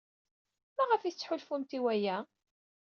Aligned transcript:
Maɣef 0.75 1.01
ay 1.03 1.13
tettḥulfumt 1.13 1.71
i 1.77 1.79
waya? 1.83 2.17